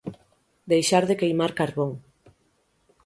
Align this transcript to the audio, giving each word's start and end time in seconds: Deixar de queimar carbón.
Deixar 0.71 1.01
de 1.09 1.19
queimar 1.21 1.51
carbón. 1.59 1.91